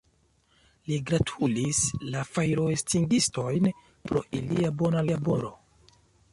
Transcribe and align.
Li 0.91 0.95
gratulis 1.09 1.81
la 2.15 2.23
fajroestingistojn 2.31 3.71
pro 4.09 4.27
ilia 4.41 4.75
bona 4.83 5.09
laboro. 5.13 5.57